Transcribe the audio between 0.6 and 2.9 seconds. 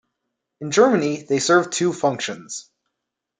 In Germany, they serve two functions.